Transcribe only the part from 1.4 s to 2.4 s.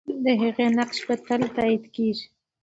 تایید کېږي.